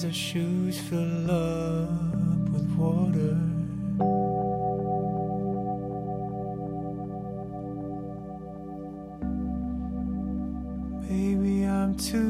as 0.00 0.04
her 0.04 0.12
shoes 0.12 0.80
fill 0.80 1.30
up 1.30 1.90
with 2.52 2.70
water. 2.78 3.36
Maybe 11.06 11.64
I'm 11.64 11.94
too. 11.96 12.29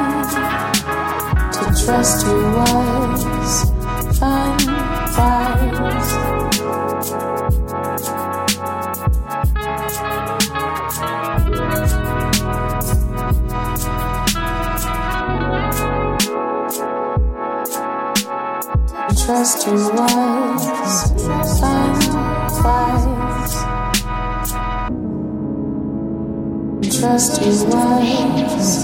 trust 1.85 2.25
you 2.27 2.33
was 2.33 3.23
fine, 4.19 4.59
Trust 19.17 19.67
you 19.67 19.73
was 19.73 20.01
fine, 22.61 22.91
Trust 26.91 27.41
your 27.41 27.55
was. 27.69 28.80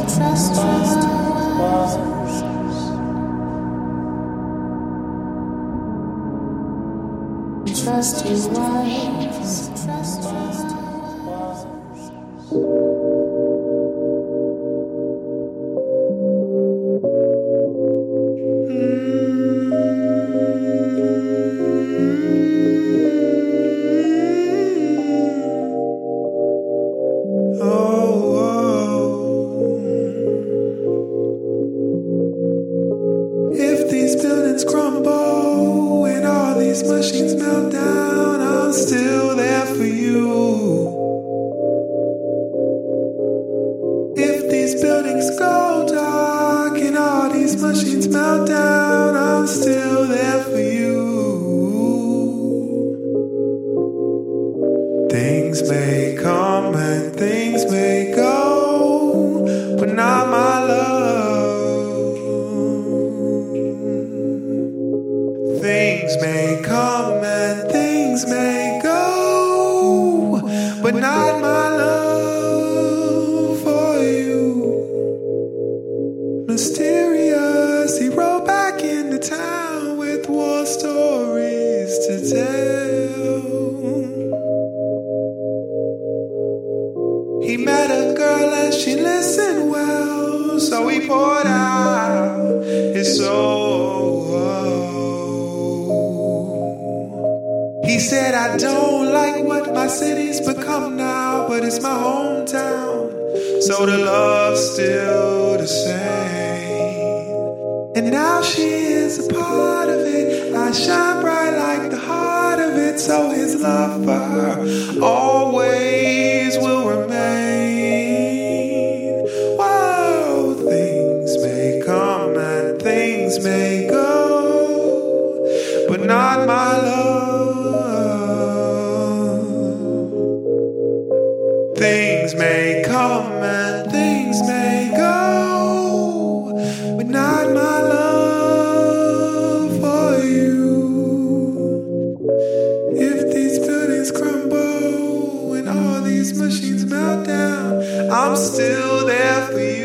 I'm 148.28 148.36
still 148.36 149.06
there 149.06 149.48
for 149.48 149.58
you. 149.58 149.77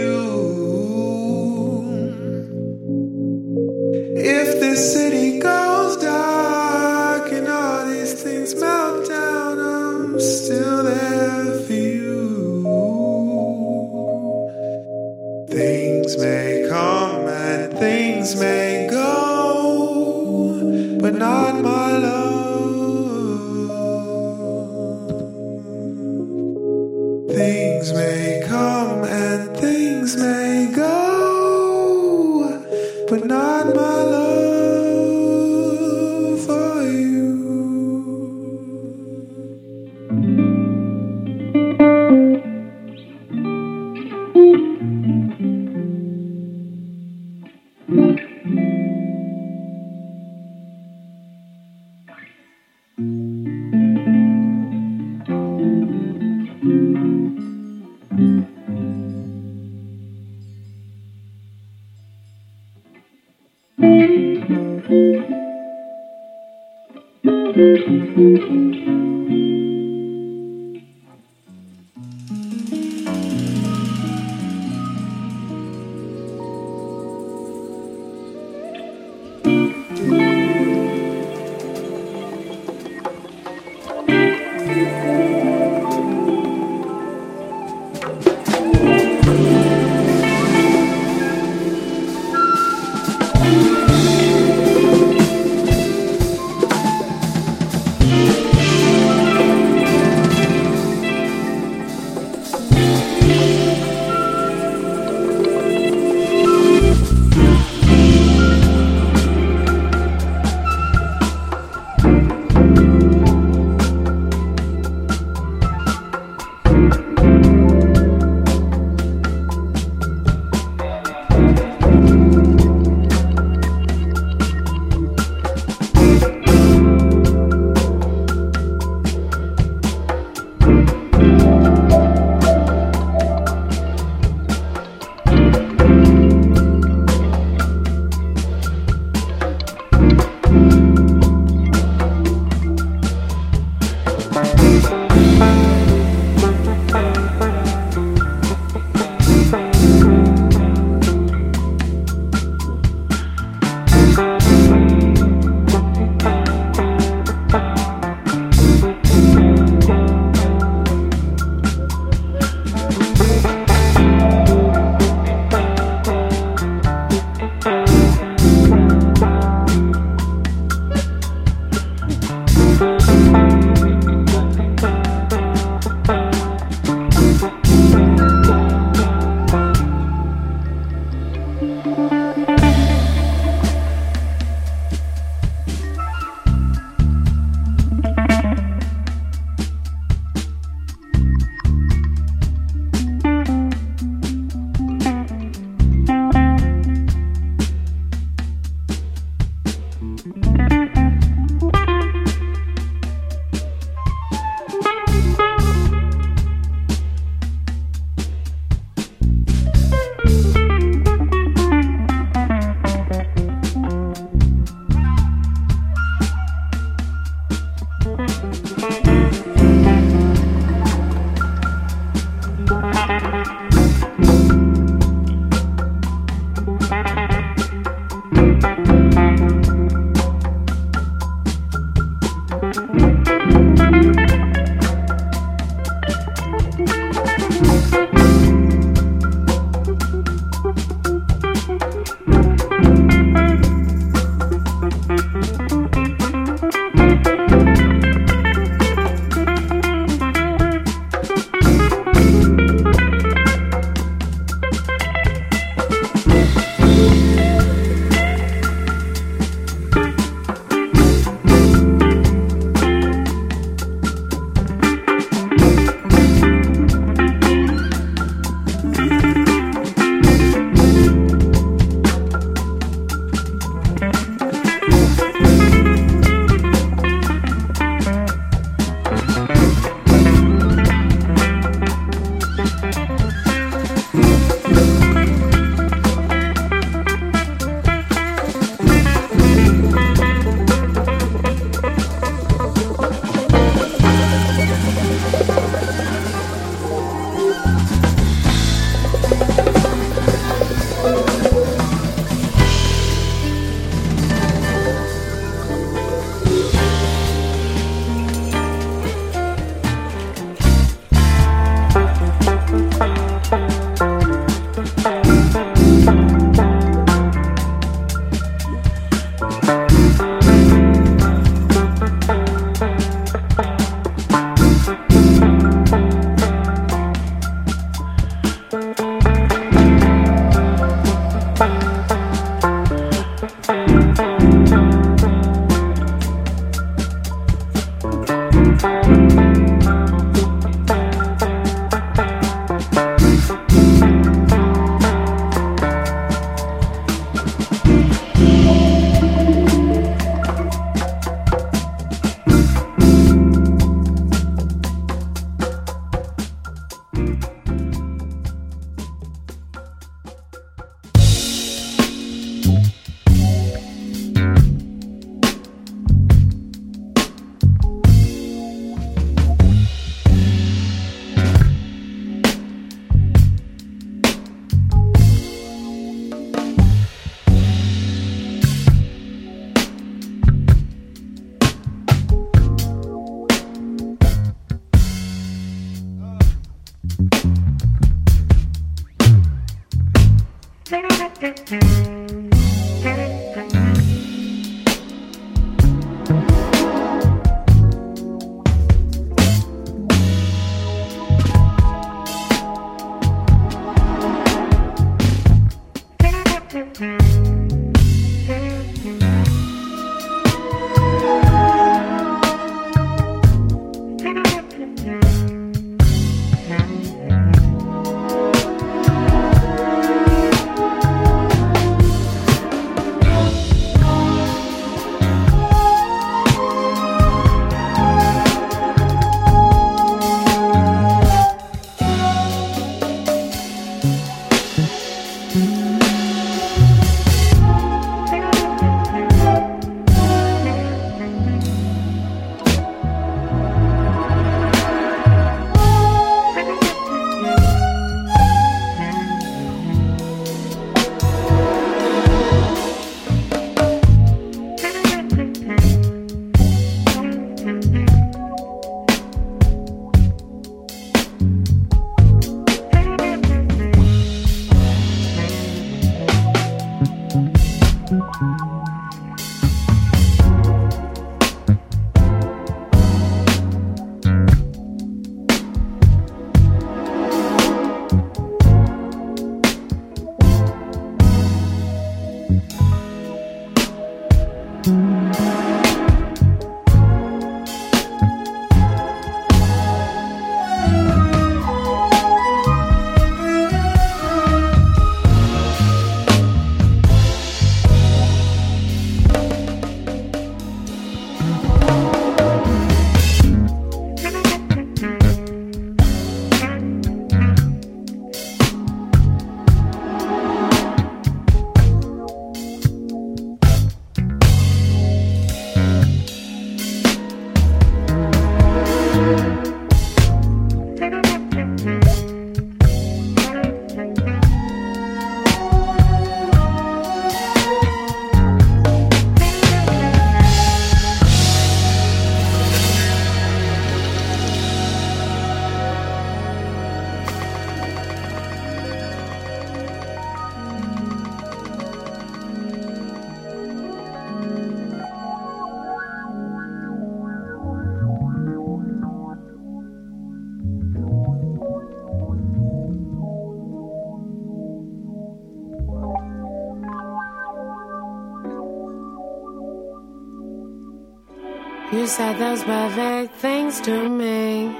said 562.17 562.39
those 562.39 562.63
perfect 562.63 563.35
things 563.37 563.81
to 563.81 564.07
me. 564.07 564.71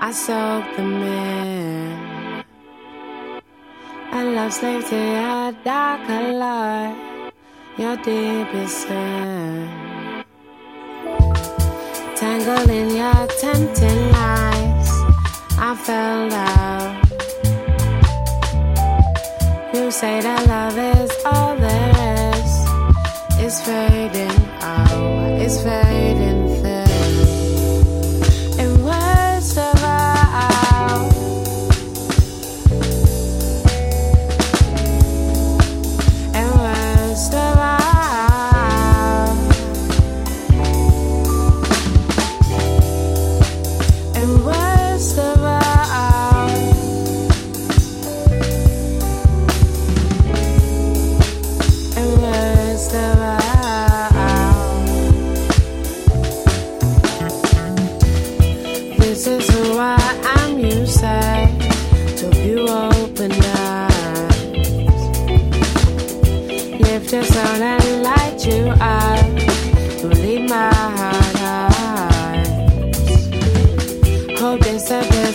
I 0.00 0.10
soaked 0.10 0.74
them 0.78 1.02
in. 1.02 2.44
I 4.10 4.22
love 4.22 4.54
slaves 4.54 4.88
to 4.88 4.96
your 4.96 5.52
dark 5.64 6.06
color, 6.06 6.96
your 7.76 7.96
deepest 7.98 8.88
sin. 8.88 9.68
Tangled 12.16 12.70
in 12.70 12.88
your 13.02 13.26
tempting 13.42 14.02
lies, 14.12 14.90
I 15.58 15.76
fell 15.86 16.32
out. 16.32 17.04
You 19.74 19.90
say 19.90 20.22
that 20.22 20.46
love 20.48 20.78
is 20.78 21.10
all 21.26 21.54
there 21.56 22.14
is. 22.14 22.25
It's 23.48 23.60
fading 23.60 24.48
out, 24.60 25.40
it's 25.40 25.62
fading 25.62 26.48
thin. 26.62 26.75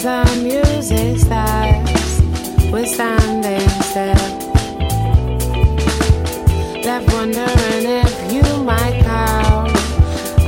the 0.02 0.26
music 0.42 1.20
stops, 1.20 2.22
we're 2.72 2.86
standing 2.88 3.70
still. 3.82 4.16
Left 6.84 7.14
wondering 7.14 7.86
if 7.86 8.34
you 8.34 8.64
might 8.64 9.04
call. 9.06 9.70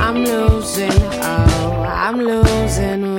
I'm 0.00 0.24
losing, 0.24 0.90
oh, 1.22 1.84
I'm 1.86 2.18
losing. 2.18 3.13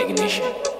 Was 0.00 0.77